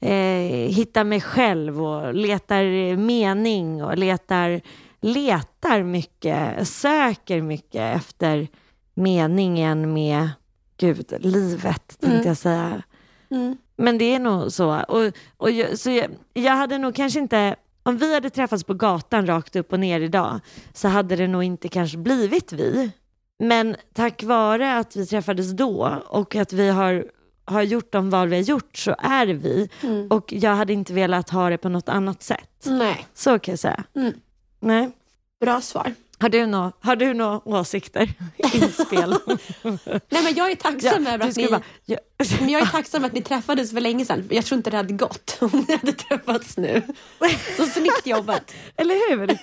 [0.09, 4.61] eh, hitta mig själv och letar mening och letar
[5.01, 8.49] letar mycket, söker mycket efter
[8.94, 10.29] meningen med,
[10.79, 12.83] gud, livet tänkte jag säga.
[13.77, 14.81] Men det är nog så.
[14.88, 18.75] Och, och jag, så jag, jag hade nog kanske inte, om vi hade träffats på
[18.75, 20.41] gatan rakt upp och ner idag
[20.73, 22.91] så hade det nog inte kanske blivit vi.
[23.38, 27.07] Men tack vare att vi träffades då och att vi har,
[27.45, 29.69] har gjort de val vi har gjort så är vi.
[30.11, 32.64] Och jag hade inte velat ha det på något annat sätt.
[32.67, 33.85] Nej, Så kan jag säga.
[33.97, 34.12] Mm.
[34.61, 34.91] Nej.
[35.41, 35.95] bra svar.
[36.20, 38.12] Har du några har du nå åsikter?
[38.52, 39.14] Inspel?
[40.09, 41.48] Nej, men jag är tacksam över du att ni...
[41.48, 41.98] bara, ja.
[42.40, 44.28] Men jag är tacksam att ni träffades för länge sedan.
[44.31, 46.83] Jag tror inte det hade gått om ni hade träffats nu.
[47.57, 48.54] Så snyggt jobbat.
[48.76, 49.38] Eller hur?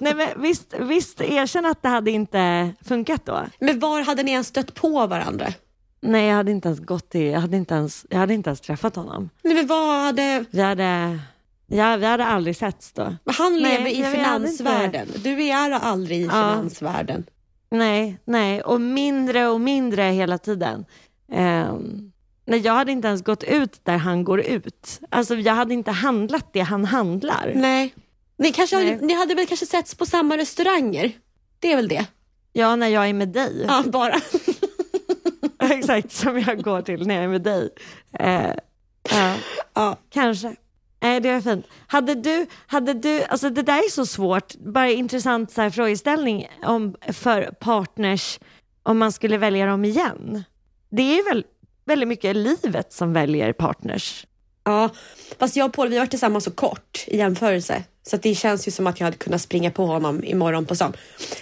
[0.00, 3.46] Nej, men visst, visst, erkänn att det hade inte funkat då.
[3.58, 5.52] Men var hade ni ens stött på varandra?
[6.00, 8.60] Nej, jag hade inte ens gått till, jag hade inte ens, jag hade inte ens
[8.60, 9.30] träffat honom.
[9.42, 10.44] Nej, men vad hade...
[10.50, 11.18] Vi hade,
[11.66, 13.16] ja, vi hade aldrig setts då.
[13.24, 15.08] Han Nej, lever i finansvärlden.
[15.16, 17.26] Du är aldrig i finansvärlden.
[17.70, 20.84] Nej, nej, och mindre och mindre hela tiden.
[21.32, 22.12] Um,
[22.44, 25.00] nej, jag hade inte ens gått ut där han går ut.
[25.10, 27.52] Alltså jag hade inte handlat det han handlar.
[27.54, 27.94] Nej.
[28.36, 28.94] Ni, kanske Nej.
[28.94, 31.12] Hade, ni hade väl kanske setts på samma restauranger?
[31.58, 32.06] Det är väl det?
[32.52, 33.64] Ja, när jag är med dig.
[33.68, 34.20] Ja, bara.
[35.70, 37.70] Exakt, som jag går till när jag är med dig.
[38.18, 38.50] Eh,
[39.10, 39.36] ja.
[39.74, 39.96] Ja.
[40.10, 40.56] Kanske.
[41.04, 41.66] Nej, det var fint.
[41.86, 46.48] Hade du, hade du, alltså det där är så svårt, bara intressant så här frågeställning
[46.62, 48.38] om, för partners
[48.82, 50.44] om man skulle välja dem igen.
[50.90, 51.44] Det är väl
[51.84, 54.26] väldigt mycket livet som väljer partners.
[54.64, 54.90] Ja,
[55.38, 57.84] fast jag och Paul vi har varit tillsammans så kort i jämförelse.
[58.02, 60.74] Så att det känns ju som att jag hade kunnat springa på honom imorgon på
[60.74, 60.92] stan.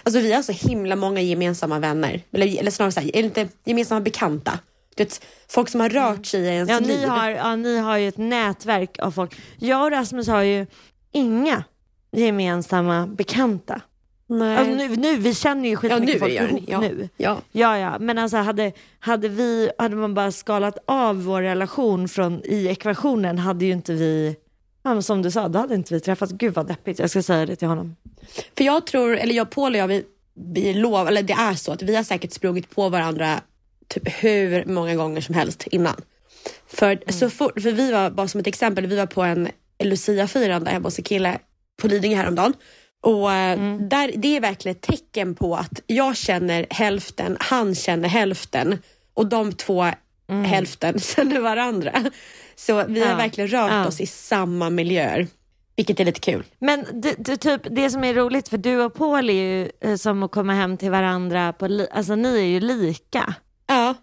[0.02, 2.22] Alltså vi har så himla många gemensamma vänner.
[2.32, 4.58] Eller, eller snarare så här, inte gemensamma bekanta.
[4.96, 7.08] Du vet, folk som har rört sig i ens Ja, ni liv.
[7.08, 9.36] har, ja, ni har ju ett nätverk av folk.
[9.58, 10.66] Jag och Rasmus har ju
[11.12, 11.64] inga
[12.16, 13.80] gemensamma bekanta.
[14.26, 14.56] Nej.
[14.56, 16.36] Alltså nu, nu, vi känner ju ja, skitmycket nu folk ni.
[16.48, 16.80] ihop Ja.
[16.80, 17.08] nu.
[17.16, 17.38] Ja.
[17.52, 22.40] Ja, ja, men alltså hade, hade, vi, hade man bara skalat av vår relation från,
[22.44, 24.36] i ekvationen hade ju inte vi,
[24.82, 26.32] ja, som du sa, då hade inte vi träffats.
[26.32, 27.96] Gud vad deppigt, jag ska säga det till honom.
[28.56, 31.72] För jag tror, eller jag, Paul och jag, vi, vi lov, eller det är så
[31.72, 33.40] att vi har säkert sprungit på varandra
[33.88, 35.96] typ hur många gånger som helst innan.
[36.66, 39.48] För, så fort, för vi var, bara som ett exempel, vi var på en
[39.84, 41.38] Lucia-firande hemma hos en kille
[41.82, 42.52] på Lidingö häromdagen.
[43.02, 48.08] Och eh, där, det är verkligen ett tecken på att jag känner hälften, han känner
[48.08, 48.78] hälften
[49.14, 49.86] och de två
[50.46, 52.04] hälften känner varandra.
[52.56, 53.16] Så vi har Ja.
[53.16, 53.86] verkligen rört Ja.
[53.86, 55.26] oss i samma miljöer,
[55.76, 56.44] vilket är lite kul.
[56.58, 59.94] Men det, det, typ, det som är roligt, för du och Paul är ju eh,
[59.96, 63.34] som att komma hem till varandra, på li, alltså ni är ju lika.
[63.74, 63.94] Ja.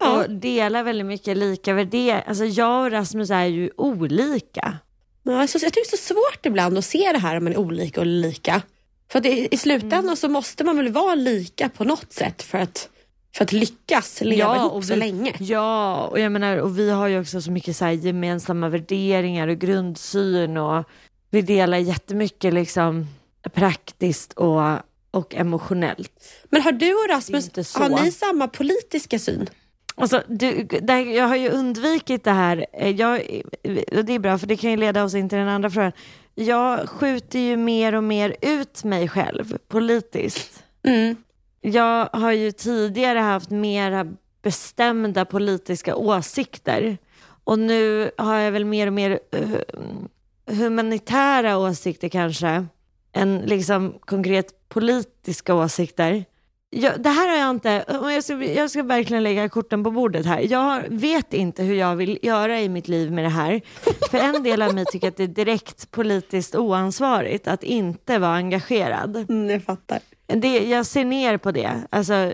[0.00, 0.18] Ja.
[0.24, 2.24] Och delar väldigt mycket lika värderingar.
[2.26, 4.78] Alltså jag och Rasmus är ju olika.
[5.22, 7.52] Ja, så, jag tycker det är så svårt ibland att se det här om man
[7.52, 8.62] är olika och lika.
[9.10, 10.16] För att i, slutändan Mm.
[10.16, 12.88] så måste man väl vara lika på något sätt för att,
[13.36, 15.34] för att lyckas leva ihop och så vi, länge.
[15.38, 19.58] Ja, och jag menar, och vi har ju också så mycket så gemensamma värderingar och
[19.58, 20.84] grundsyn och
[21.30, 23.06] vi delar jättemycket liksom
[23.54, 24.62] praktiskt och,
[25.10, 26.12] och emotionellt.
[26.50, 29.48] Men har du och Rasmus, har ni samma politiska syn?
[29.94, 33.42] Alltså, du, där, jag har ju undvikit det här, eh, jag,
[34.04, 35.92] det är bra för det kan ju leda oss in till den andra frågan.
[36.34, 40.64] Jag skjuter ju mer och mer ut mig själv politiskt.
[40.82, 41.16] Mm.
[41.60, 44.06] Jag har ju tidigare haft mera
[44.42, 46.98] bestämda politiska åsikter
[47.44, 52.66] och nu har jag väl mer och mer eh, humanitära åsikter kanske
[53.12, 56.24] än liksom konkret politiska åsikter.
[56.70, 60.26] Jag, det här har jag inte, jag ska, jag ska verkligen lägga korten på bordet
[60.26, 60.40] här.
[60.40, 63.60] Jag vet inte hur jag vill göra i mitt liv med det här.
[64.10, 68.34] För en del av mig tycker att det är direkt politiskt oansvarigt att inte vara
[68.34, 69.16] engagerad.
[69.16, 69.98] Mm, jag fattar.
[70.26, 72.32] Det, jag ser ner på det, alltså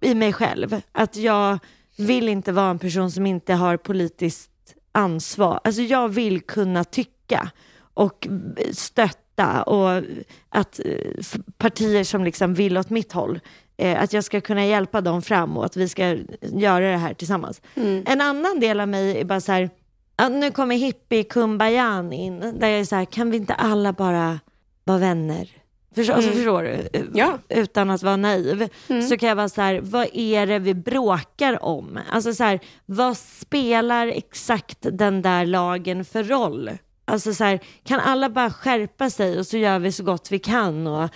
[0.00, 0.80] i mig själv.
[0.92, 1.58] Att jag
[1.96, 4.50] vill inte vara en person som inte har politiskt
[4.92, 5.60] ansvar.
[5.64, 7.50] Alltså jag vill kunna tycka
[7.94, 8.28] och
[8.72, 9.21] stötta
[9.66, 10.02] och
[10.48, 10.94] att eh,
[11.58, 13.40] partier som liksom vill åt mitt håll,
[13.76, 17.14] eh, att jag ska kunna hjälpa dem fram och att vi ska göra det här
[17.14, 17.62] tillsammans.
[18.06, 19.70] En annan del av mig är bara så här,
[20.30, 24.40] nu kommer hippie kumbayan in, där jag är så här, kan vi inte alla bara
[24.84, 25.48] vara vänner?
[25.94, 27.10] Förstår, alltså, förstår du?
[27.14, 27.38] Ja.
[27.48, 28.68] Utan att vara naiv.
[29.08, 31.98] Så kan jag vara så här, vad är det vi bråkar om?
[32.10, 36.70] Alltså så här, vad spelar exakt den där lagen för roll?
[37.04, 40.38] Alltså så här, kan alla bara skärpa sig och så gör vi så gott vi
[40.38, 41.08] kan och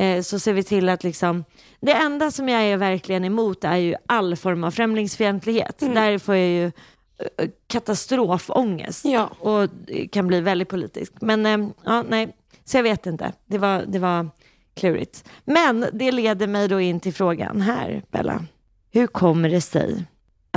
[0.00, 1.44] eh, så ser vi till att liksom
[1.80, 5.78] det enda som jag är verkligen emot är ju all form av främlingsfientlighet.
[5.78, 9.26] Där får jag ju eh, katastrofångest Ja.
[9.40, 9.70] och
[10.12, 11.12] kan bli väldigt politisk.
[11.20, 12.34] Men eh, ja, nej.
[12.64, 14.28] Så jag vet inte, det var, det var
[14.76, 15.24] klurigt.
[15.44, 18.44] Men det leder mig då in till frågan här, Bella.
[18.90, 20.04] Hur kommer det sig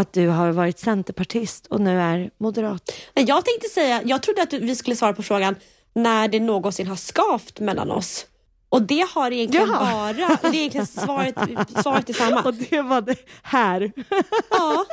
[0.02, 2.92] att du har varit centerpartist och nu är moderat?
[3.14, 5.56] Jag tänkte säga, jag trodde att vi skulle svara på frågan
[5.94, 8.26] när det någonsin har skavt mellan oss.
[8.70, 10.14] Och det har egentligen Jaha.
[10.14, 11.36] bara, det är egentligen svaret,
[11.82, 12.42] svaret är samma.
[12.46, 13.92] Och det var det här.
[14.50, 14.86] Ja,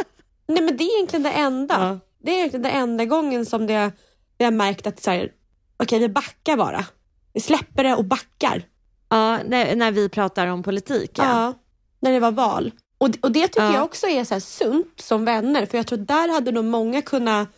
[0.49, 1.75] nej men det är egentligen det enda.
[1.81, 1.99] Ja.
[2.23, 3.93] Det är egentligen den enda gången som det,
[4.37, 5.33] det har märkt att så här,
[5.77, 6.85] okej vi backar bara.
[7.33, 8.63] Vi släpper det och backar.
[9.09, 11.11] Ja, när, när vi pratar om politik.
[11.15, 11.25] Ja.
[11.25, 11.55] Ja,
[12.01, 12.73] när det var val.
[12.99, 13.75] Och, och det tycker Ja.
[13.75, 17.03] jag också är så här sunt som vänner, för jag tror där hade nog många
[17.03, 17.49] kunnat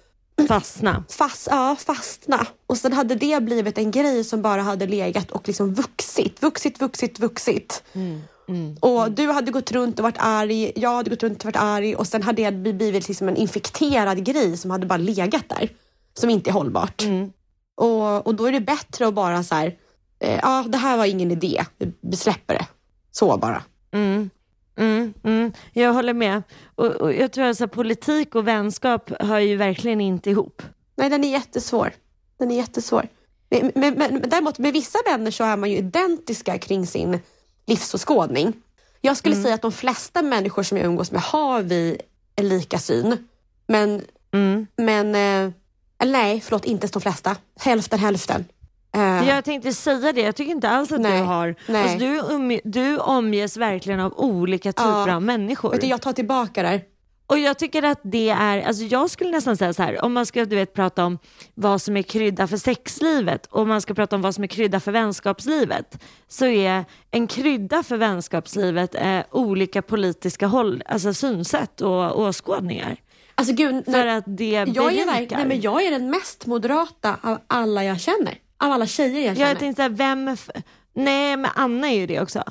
[0.49, 1.05] Fastna.
[1.09, 2.47] fast, ja, fastna.
[2.67, 6.81] Och sen hade det blivit en grej som bara hade legat och liksom vuxit, vuxit,
[6.81, 7.83] vuxit, vuxit.
[8.81, 11.97] och du hade gått runt och varit arg, jag hade gått runt och varit arg
[11.97, 15.69] och sen hade det blivit liksom en infekterad grej som hade bara legat där.
[16.15, 17.03] Som inte är hållbart.
[17.77, 19.77] Och, och då är det bättre att bara så här,
[20.21, 21.65] eh, ja det här var ingen idé,
[22.01, 22.67] vi släpper det.
[23.11, 23.63] Så bara.
[23.93, 24.31] Mm.
[24.77, 25.53] Mm, mm.
[25.73, 26.43] Jag håller med.
[26.75, 30.63] Och, och jag tror att så här, politik och vänskap hör ju verkligen inte ihop.
[30.97, 31.93] Nej, den är jättesvår.
[32.39, 33.09] Den är jättesvår.
[33.51, 37.19] Men, men, men däremot med vissa vänner så är man ju identiska kring sin
[37.67, 38.53] livsåskådning.
[39.01, 42.01] Jag skulle säga att de flesta människor som jag umgås med har vi
[42.37, 43.29] en lika syn.
[43.67, 44.03] Men,
[44.33, 44.67] Mm.
[44.77, 45.53] men eh,
[46.05, 47.37] nej, förlåt, inte ens de flesta.
[47.61, 48.45] Hälften, hälften.
[48.95, 51.55] Eh, Jag tänkte säga det, jag tycker inte alls att Nej, du har...
[51.67, 51.83] nej.
[51.83, 55.15] Alltså, du, um, du omges verkligen av olika typer Ja.
[55.17, 55.71] av människor.
[55.71, 56.83] vet du, jag tar tillbaka där.
[57.27, 60.27] Och jag tycker att det är, alltså jag skulle nästan säga så här, om man
[60.27, 61.19] ska du vet, prata om
[61.55, 64.81] vad som är krydda för sexlivet och man ska prata om vad som är krydda
[64.81, 72.21] för vänskapslivet, så är en krydda för vänskapslivet eh, olika politiska håll, alltså synsätt och
[72.21, 72.97] åskådningar.
[73.35, 75.37] Alltså gud, För att det jag, är, berikar.
[75.37, 78.35] nej, men jag är den mest moderata av alla jag känner.
[78.61, 79.49] Av alla tjejer jag känner.
[79.51, 80.37] Jag tänkte så här, vem...
[80.95, 82.43] Nej, men Anna är ju det också.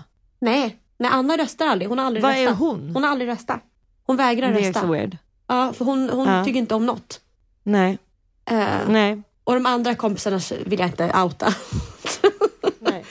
[0.42, 1.90] Nej, nej, Anna röstar aldrig.
[1.90, 2.58] Hon har aldrig Vad är röstat.
[2.60, 2.92] hon?
[2.94, 3.60] Hon har aldrig röstat.
[4.06, 4.80] Hon vägrar Det är rösta.
[4.80, 5.18] också weird.
[5.48, 6.46] Ja, för hon, hon Ja.
[6.46, 7.20] tycker inte om något.
[7.64, 7.98] Nej,
[8.52, 9.22] Eh, nej.
[9.44, 11.54] och de andra kompisarna vill jag inte outa.
[12.80, 13.06] nej.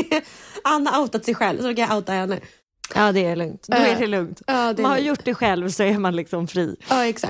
[0.64, 2.40] Anna har outat sig själv, så då kan jag outa henne.
[2.94, 3.64] Ja, det är lugnt.
[3.68, 4.42] Då Eh, är det lugnt.
[4.46, 6.76] Ja, det Man har är, gjort det själv så är man liksom fri.
[6.88, 7.29] ja exakt.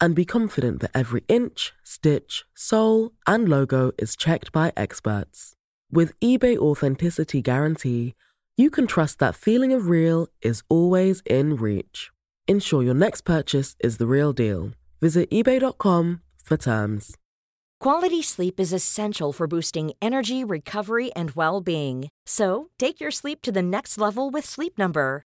[0.00, 5.54] and be confident that every inch, stitch, sole, and logo is checked by experts.
[5.90, 8.14] With eBay Authenticity Guarantee,
[8.56, 12.10] you can trust that feeling of real is always in reach.
[12.46, 14.72] Ensure your next purchase is the real deal.
[15.00, 17.16] Visit eBay.com for terms.
[17.80, 22.08] Quality sleep is essential for boosting energy, recovery, and well being.
[22.26, 25.22] So, take your sleep to the next level with Sleep Number.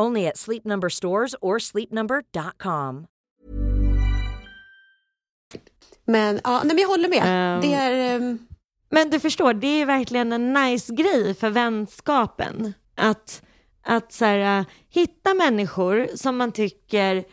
[0.00, 3.06] Only at Sleep Number stores or sleepnumber.com.
[6.04, 7.22] Men, ja, nej, men jag håller med.
[7.24, 7.60] Ehm.
[7.60, 8.16] det är...
[8.16, 8.38] ehm,
[8.90, 12.74] Men du förstår, det är verkligen en nice grej för vänskapen.
[12.96, 13.42] Att,
[13.82, 17.24] att så här, äh, hitta människor som man tycker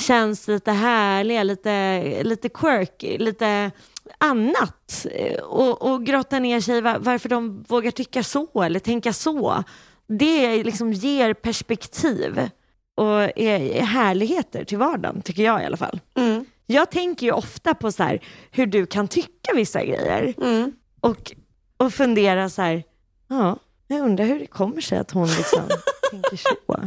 [0.00, 3.70] känns lite härliga, lite, lite quirky, lite
[4.18, 5.06] annat.
[5.10, 9.12] Eh, Och, och grotta ner sig i var, varför de vågar tycka så eller tänka
[9.12, 9.64] så.
[10.08, 12.48] Det liksom ger perspektiv
[12.96, 16.00] och är, är härligheter till vardagen, tycker jag i alla fall.
[16.18, 20.72] mm, Jag tänker ju ofta på så här, hur du kan tycka vissa grejer mm.
[21.00, 21.32] och,
[21.76, 22.82] och fundera så här,
[23.28, 25.62] ja, jag undrar hur det kommer sig att hon liksom
[26.10, 26.56] tänker så.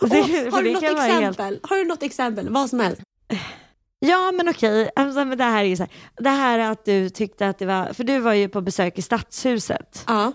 [0.00, 1.44] Och det- för har, du något exempel?
[1.44, 2.48] helt- har du något exempel?
[2.50, 3.02] Vad som helst.
[3.98, 7.08] Ja men okej, alltså, men det här är ju så här, det här att du
[7.10, 10.32] tyckte att det var, för du var ju på besök i Stadshuset Ja.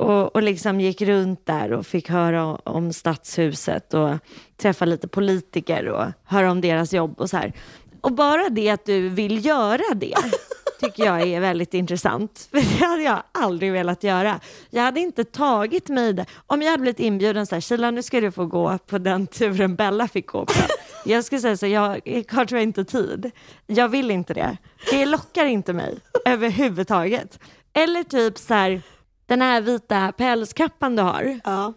[0.00, 4.10] Och, och liksom gick runt där och fick höra om, om Stadshuset och
[4.56, 7.52] träffa lite politiker och höra om deras jobb och så här.
[8.00, 10.14] Och bara det att du vill göra det
[10.80, 12.48] tycker jag är väldigt intressant.
[12.50, 14.40] För det hade jag aldrig velat göra.
[14.70, 16.26] Jag hade inte tagit mig det.
[16.46, 19.26] Om jag hade blivit inbjuden så här, Kila nu ska du få gå på den
[19.26, 20.52] turen Bella fick gå på.
[21.04, 21.80] Jag skulle säga så, jag
[22.28, 23.30] har tror jag inte tid.
[23.66, 24.56] Jag vill inte det.
[24.90, 27.38] Det lockar inte mig överhuvudtaget.
[27.72, 28.82] Eller typ så här,
[29.30, 31.40] den här vita pälskappan du har.
[31.44, 31.72] Ja.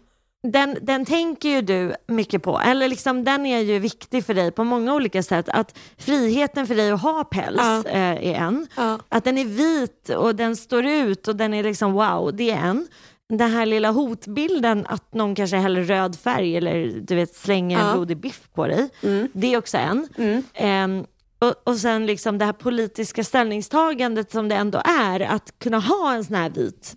[0.52, 4.50] Den, den tänker ju du mycket på, eller liksom den är ju viktig för dig
[4.50, 5.48] på många olika sätt.
[5.48, 7.82] Att friheten för dig att ha päls Ja.
[7.90, 8.66] eh, är en.
[8.76, 8.98] Ja.
[9.08, 12.56] Att den är vit och den står ut och den är liksom wow, det är
[12.58, 12.86] en.
[13.28, 17.86] Den här lilla hotbilden att någon kanske häller röd färg eller du vet slänger en
[17.86, 17.92] Ja.
[17.92, 18.88] blodig biff på dig.
[19.32, 20.08] Det är också en.
[20.54, 21.04] Ehm,
[21.38, 26.14] och, och sen liksom det här politiska ställningstagandet som det ändå är att kunna ha
[26.14, 26.94] en sån här vit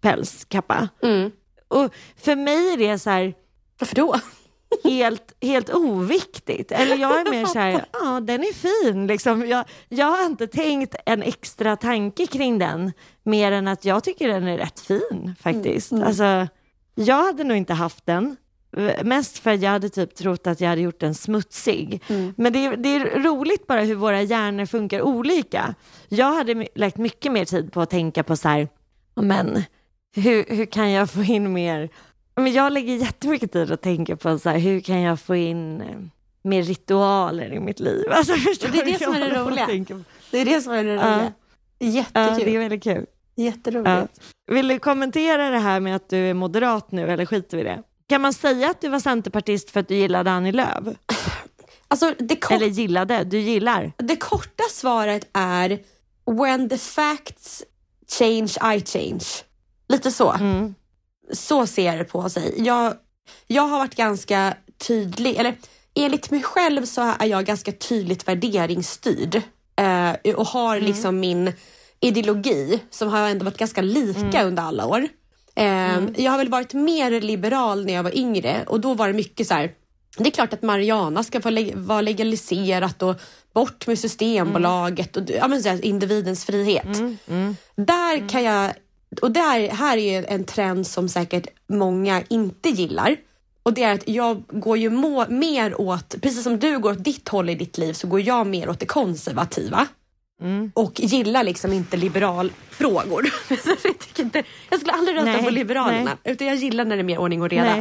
[0.00, 0.88] pälskappa.
[1.02, 1.30] Mm.
[1.68, 3.34] Och för mig är det så här
[3.78, 4.14] Varför då?
[4.84, 6.72] helt, helt oviktigt.
[6.72, 9.06] Eller jag är mer så här, ja den är fin.
[9.06, 9.46] Liksom.
[9.48, 14.28] Jag, jag har inte tänkt en extra tanke kring den mer än att jag tycker
[14.28, 15.92] den är rätt fin faktiskt.
[15.92, 16.48] Alltså,
[16.94, 18.36] jag hade nog inte haft den.
[18.76, 22.02] eh, Mest för att jag hade typ trott att jag hade gjort den smutsig.
[22.36, 25.74] Men det är, det är roligt bara hur våra hjärnor funkar olika.
[26.08, 28.68] Jag hade lagt mycket mer tid på att tänka på så här,
[29.16, 29.62] men
[30.16, 31.88] hur, hur kan jag få in mer
[32.36, 35.80] men jag lägger jättemycket tid att tänka på så här, hur kan jag få in
[35.80, 35.86] eh,
[36.42, 38.04] mer ritualer i mitt liv.
[38.10, 38.32] Alltså,
[38.72, 40.04] Det är det som är det håller på att roliga.
[40.30, 41.00] Det är det som är det Ja.
[41.02, 41.32] roliga.
[41.78, 42.44] Ja, Jättekul.
[42.44, 43.06] det är väldigt kul.
[43.36, 44.20] Jätteroligt.
[44.46, 44.54] Ja.
[44.54, 47.82] Vill du kommentera det här med att du är moderat nu eller skiter vi det?
[48.08, 50.84] Kan man säga att du var centerpartist för att du gillade Annie Lööf?
[51.88, 53.92] Alltså, det, Eller gillade, du gillar?
[53.96, 55.78] det korta svaret är
[56.26, 57.64] when the facts
[58.18, 59.24] change, I change.
[59.88, 60.32] Lite så.
[60.32, 60.74] Mm.
[61.32, 62.54] Så ser det på sig.
[62.56, 62.94] Jag,
[63.46, 65.54] jag har varit ganska tydlig, eller
[65.94, 69.42] enligt mig själv så är jag ganska tydligt värderingsstyrd
[69.76, 71.52] eh, och har liksom min
[72.00, 75.08] ideologi som har ändå varit ganska lika under alla år.
[75.54, 79.14] Eh, Jag har väl varit mer liberal när jag var yngre och då var det
[79.14, 79.72] mycket så här
[80.18, 81.40] det är klart att Mariana ska
[81.74, 83.20] vara legaliserat och
[83.56, 86.86] bort med Systembolaget och ja, men så här, individens frihet.
[87.76, 88.72] Där kan jag,
[89.22, 93.16] och där, här är en trend som säkert många inte gillar.
[93.62, 97.04] Och det är att jag går ju må, mer åt, precis som du går åt
[97.04, 99.86] ditt håll i ditt liv så går jag mer åt det konservativa.
[100.74, 103.26] Och gillar liksom inte liberalfrågor.
[104.16, 106.32] Jag, jag skulle aldrig rösta Nej, på Liberalerna nej.
[106.32, 107.76] utan jag gillar när det är mer ordning och reda.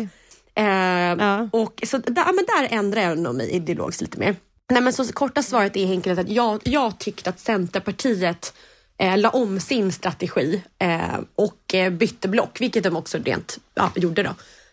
[0.55, 1.49] Eh, Ja.
[1.51, 4.35] och så där, men där ändrar jag nog mig ideologiskt lite mer.
[4.71, 8.53] Nej, men så korta svaret är enkelt att jag, jag tyckte att Centerpartiet
[8.97, 13.91] eh, la om sin strategi eh, och eh, bytte block, vilket de också rent ja,
[13.95, 14.29] gjorde då.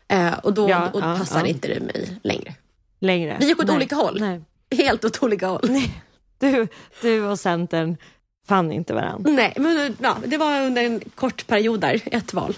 [0.09, 1.47] Eh, och då Ja, och ja, passar ja.
[1.47, 2.55] inte det mig längre.
[3.01, 3.37] Längre?
[3.41, 3.77] Vi gick åt Nej.
[3.77, 4.21] olika håll.
[4.21, 4.41] Nej.
[4.77, 5.69] Helt åt olika håll.
[6.39, 6.69] Du,
[7.01, 7.97] du och Centern
[8.49, 9.31] fann inte varandra.
[9.31, 12.57] Nej, men ja, det var under en kort period där, ett val.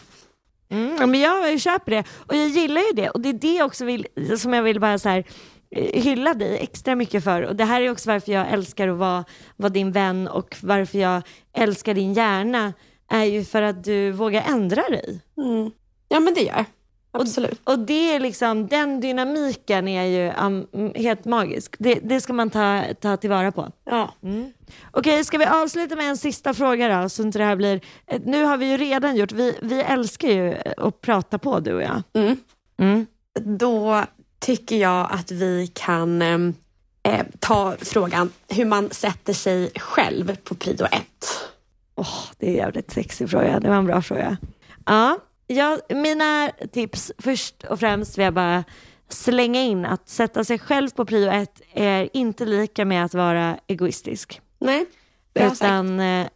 [0.68, 3.84] Mm, men jag köper det och jag gillar ju det och det är det också
[3.84, 4.06] vill,
[4.38, 5.24] som jag vill bara så här,
[5.74, 9.24] hylla dig extra mycket för och det här är också varför jag älskar att vara,
[9.56, 12.72] vara din vän och varför jag älskar din hjärna
[13.08, 15.20] är ju för att du vågar ändra dig.
[16.08, 16.64] Ja, men det gör.
[17.16, 17.60] Absolut.
[17.64, 21.76] Och det är liksom, den dynamiken är ju um, helt magisk.
[21.78, 23.68] Det, det ska man ta, ta tillvara på.
[23.84, 24.14] Ja.
[24.90, 27.08] Okej, ska vi avsluta med en sista fråga då?
[27.08, 27.80] Så inte det här blir...
[28.06, 31.74] eh, Nu har vi ju redan gjort, vi, vi älskar ju att prata på du
[31.74, 32.02] och jag.
[32.14, 32.36] Mm.
[32.78, 33.06] Mm.
[33.58, 34.04] Då
[34.44, 36.54] tycker jag att vi kan ehm,
[37.02, 41.50] eh, ta frågan hur man sätter sig själv på prio ett.
[41.94, 43.60] Åh, det är en jävligt sexig fråga.
[43.60, 44.36] Det var en bra fråga.
[44.86, 48.64] Ja, jag, mina tips först och främst vill jag bara
[49.08, 53.58] slänga in att sätta sig själv på prio ett är inte lika med att vara
[53.66, 54.40] egoistisk.
[54.58, 54.86] Nej,
[55.36, 55.52] sagt.
[55.52, 56.26] Utan eh,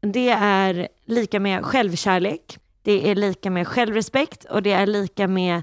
[0.00, 5.62] det är lika med självkärlek, det är lika med självrespekt och det är lika med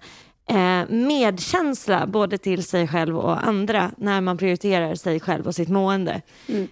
[0.50, 5.70] eh, medkänsla både till sig själv och andra när man prioriterar sig själv och sitt
[5.70, 6.22] mående.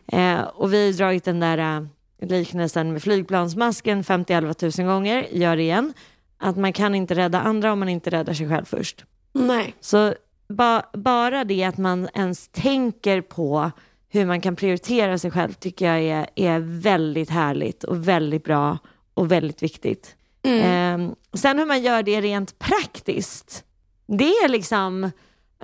[0.08, 5.56] Eh, och vi har dragit den där eh, liknelsen med flygplansmasken 50-11 000 gånger, gör
[5.56, 5.94] det igen.
[6.38, 9.06] Att man kan inte rädda andra om man inte räddar sig själv först.
[9.34, 9.76] Nej.
[9.80, 10.14] Så
[10.50, 13.72] ba, bara det att man ens tänker på
[14.10, 18.78] hur man kan prioritera sig själv tycker jag är, är väldigt härligt och väldigt bra
[19.14, 20.16] och väldigt viktigt.
[20.44, 23.64] Eh, sen hur man gör det rent praktiskt,
[24.08, 25.12] det är liksom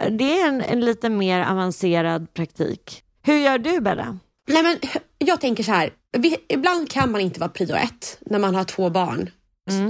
[0.10, 3.04] det är en, en lite mer avancerad praktik.
[3.22, 4.18] Hur gör du Bella?
[4.48, 4.78] Nej, men
[5.18, 5.90] jag tänker så här.
[6.18, 9.30] Vi, ibland kan man inte vara prio ett när man har två barn.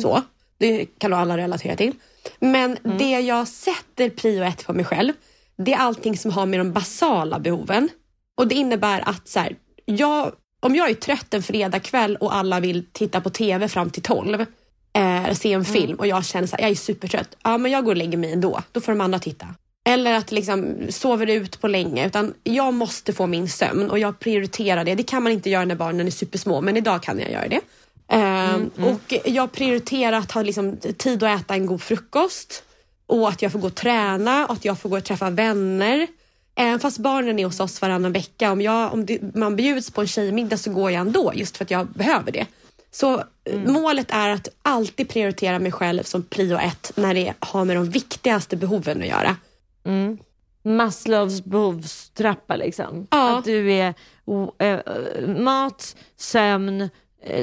[0.01, 0.21] Så,
[0.57, 1.93] det kan nog alla relatera till.
[2.39, 5.13] Men det jag sätter prio ett på mig själv,
[5.57, 7.89] det är allting som har med de basala behoven.
[8.37, 12.59] Och det innebär att så här, jag om jag är trött en fredagkväll och alla
[12.59, 14.45] vill titta på TV fram till 12,
[14.93, 17.35] eh, se en film och jag känner att jag är supertrött.
[17.43, 18.61] Ja, men jag går och lägger mig ändå.
[18.71, 19.47] Då får de andra titta.
[19.89, 22.07] Eller att liksom sover ut på länge.
[22.07, 24.95] Utan jag måste få min sömn och jag prioriterar det.
[24.95, 27.61] Det kan man inte göra när barnen är supersmå, men idag kan jag göra det.
[28.07, 28.89] Mm, mm.
[28.89, 32.63] Och jag prioriterar att ha liksom tid att äta en god frukost
[33.05, 36.07] och att jag får gå och träna och att jag får gå och träffa vänner.
[36.55, 40.01] Även fast barnen är hos oss varannan vecka, om, jag, om det, man bjuds på
[40.01, 42.45] en tjejmiddag så går jag ändå just för att jag behöver det.
[42.91, 43.73] Så mm.
[43.73, 47.89] målet är att alltid prioritera mig själv som prio ett när det har med de
[47.89, 49.35] viktigaste behoven att göra.
[49.83, 50.17] Mm.
[50.63, 53.07] Maslows behovstrappa liksom.
[53.11, 53.37] Ja.
[53.37, 53.93] Att du är
[54.57, 54.79] äh,
[55.27, 56.89] mat, sömn,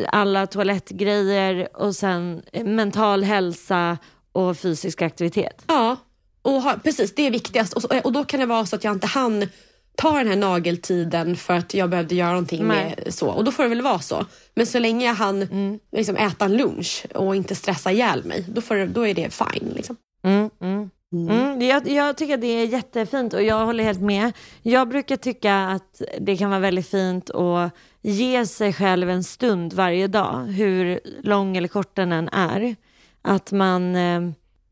[0.08, 3.98] alla toalettgrejer och sen mental hälsa
[4.32, 5.64] och fysisk aktivitet.
[5.66, 5.96] Ja,
[6.42, 7.72] och ha, precis det är viktigast.
[7.72, 9.48] Och, och då kan det vara så att jag inte hann
[9.96, 12.96] ta den här nageltiden för att jag behövde göra någonting Nej.
[13.04, 13.28] med så.
[13.28, 14.24] Och då får det väl vara så.
[14.54, 15.78] Men så länge jag hann Mm.
[15.92, 19.34] liksom, äta en lunch och inte stressa ihjäl mig, då, får det, då är det
[19.34, 19.72] fine.
[19.74, 19.96] Liksom.
[20.24, 20.90] Mm, mm.
[21.12, 24.32] Mm, jag, jag tycker att det är jättefint och jag håller helt med.
[24.62, 27.70] Jag brukar tycka att det kan vara väldigt fint att
[28.02, 32.76] ge sig själv en stund varje dag, hur lång eller kort den än är.
[33.22, 34.20] Att man eh,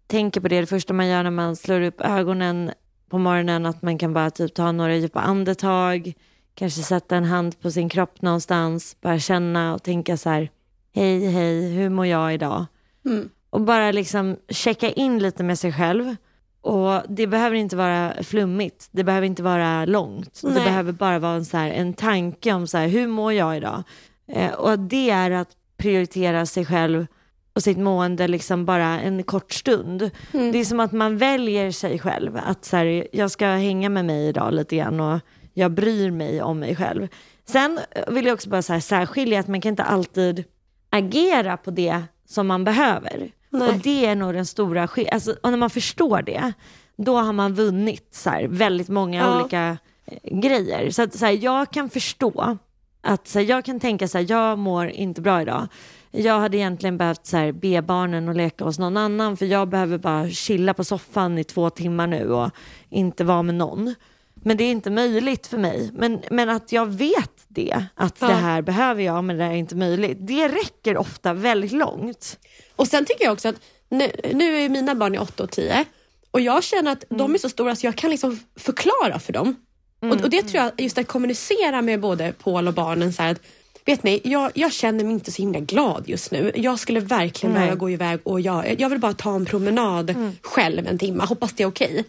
[0.07, 2.71] tänker på det, det första man gör när man slår upp ögonen
[3.15, 6.13] på morgonen, att man kan bara typ ta några djupa andetag,
[6.55, 10.51] kanske sätta en hand på sin kropp någonstans, bara känna och tänka så här,
[10.95, 12.67] hej hej, hur mår jag idag?
[13.05, 13.29] Mm.
[13.51, 16.17] Och bara liksom checka in lite med sig själv.
[16.61, 20.41] Och det behöver inte vara flummigt, det behöver inte vara långt.
[20.43, 20.65] Det Nej.
[20.65, 23.83] behöver bara vara en, så här, en tanke om så här, hur mår jag idag?
[24.29, 27.07] Eh, och det är att prioritera sig själv
[27.55, 30.11] och sitt mående liksom bara en kort stund.
[30.33, 32.41] Det är som att man väljer sig själv.
[32.47, 35.21] Att så här, jag ska hänga med mig idag lite grann och
[35.55, 37.09] jag bryr mig om mig själv.
[37.47, 40.45] Sen vill jag också bara så här särskilja att man kan inte alltid
[40.91, 43.31] agera på det som man behöver.
[43.51, 43.69] Nej.
[43.69, 45.15] Och det är nog den stora skillnaden.
[45.15, 46.53] Alltså, och när man förstår det,
[46.97, 49.41] då har man vunnit så här, väldigt många Ja.
[49.41, 49.77] olika
[50.07, 50.91] eh, grejer.
[50.91, 52.57] Så att så här, jag kan förstå
[53.03, 55.69] att så jag kan tänka så jag mår inte bra idag.
[56.17, 59.69] Jag hade egentligen behövt så här, be barnen att leka hos någon annan för jag
[59.69, 62.51] behöver bara chilla på soffan i två timmar nu och
[62.91, 63.95] inte vara med någon.
[64.35, 65.91] Men det är inte möjligt för mig.
[65.93, 68.27] Men, men att jag vet det, att Ja.
[68.27, 70.19] det här behöver jag men det här är inte möjligt.
[70.21, 72.39] Det räcker ofta väldigt långt.
[72.77, 75.85] Och sen tycker jag också att nu, nu är mina barn i 8 och 10
[76.31, 79.57] och jag känner att de är så stora så jag kan liksom förklara för dem.
[80.01, 83.33] Och, och det tror jag, just att kommunicera med både Paul och barnen så här
[83.33, 83.41] att
[83.87, 86.53] Vet ni, jag, jag känner mig inte så himla glad just nu.
[86.55, 87.61] Jag skulle verkligen Nej.
[87.63, 91.25] behöva gå iväg och jag, jag vill bara ta en promenad själv en timme.
[91.25, 92.05] Hoppas det är okej.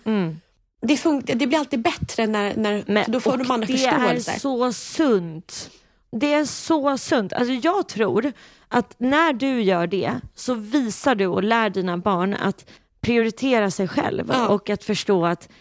[0.81, 4.31] Det, fun- det blir alltid bättre när, när Men, då får de andra det förståelse.
[4.31, 5.69] är så sunt.
[6.11, 7.33] Det är så sunt.
[7.33, 8.31] Alltså jag tror
[8.67, 12.65] att när du gör det så visar du och lär dina barn att
[13.01, 14.47] prioritera sig själv Ja.
[14.47, 15.53] och att förstå att det-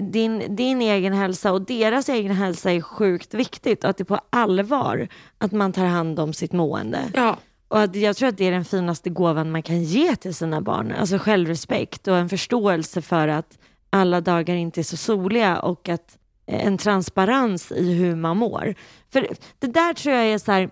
[0.00, 4.04] din, din egen hälsa och deras egen hälsa är sjukt viktigt och att det är
[4.04, 5.08] på allvar
[5.38, 6.98] att man tar hand om sitt mående.
[7.14, 7.36] Ja,
[7.68, 10.60] Och att jag tror att det är den finaste gåvan man kan ge till sina
[10.60, 10.92] barn.
[10.92, 13.58] Alltså självrespekt och en förståelse för att
[13.90, 18.74] alla dagar inte är så soliga och att eh, en transparens i hur man mår.
[19.12, 20.62] För det där tror jag är så här,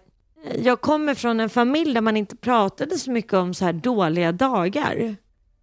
[0.45, 3.73] eh, jag kommer från en familj där man inte pratade så mycket om så här
[3.73, 5.17] dåliga dagar.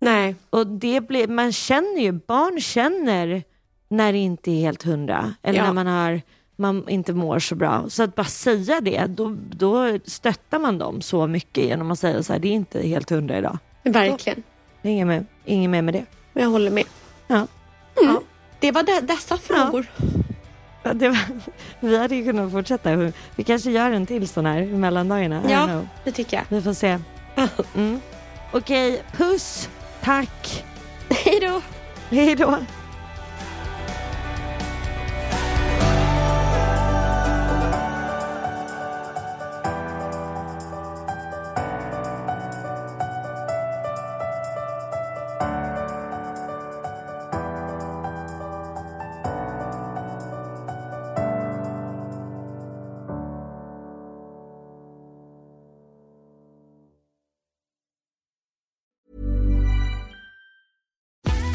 [0.06, 0.36] Nej.
[0.50, 3.44] Och det blir, man känner ju, barn känner
[3.88, 5.34] när det inte är helt hundra.
[5.44, 5.66] Eller Ja.
[5.66, 6.22] när man, har,
[6.56, 7.86] man inte mår så bra.
[7.90, 12.24] Så att bara säga det, då, då stöttar man dem så mycket genom att säga
[12.24, 13.58] så här, det är inte helt hundra idag.
[13.84, 14.44] Verkligen.
[14.82, 16.06] Det är inget med, inget med med det.
[16.34, 16.84] Jag håller med.
[17.28, 17.48] Ja.
[18.04, 18.18] Mm.
[18.60, 19.86] Det var de, dessa frågor.
[20.84, 21.18] Ja, Det var,
[21.80, 23.12] vi hade ju kunnat fortsätta.
[23.36, 25.42] Vi kanske gör en till sån här i mellandagarna.
[25.50, 26.44] Ja, det tycker jag.
[26.50, 27.00] Vi får se.
[27.76, 28.00] Mm.
[28.54, 29.70] Okej, puss,
[30.06, 30.64] tack,
[31.10, 31.62] Hej då!
[32.10, 32.58] hej då.